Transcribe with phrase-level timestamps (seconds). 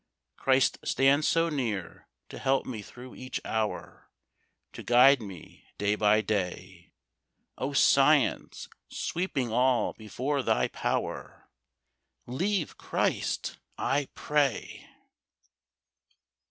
[0.35, 4.09] Christ stands so near, to help me through each hour,
[4.73, 6.93] To guide me day by day.
[7.59, 11.51] O Science, sweeping all before thy power
[12.25, 14.89] Leave Christ, I pray!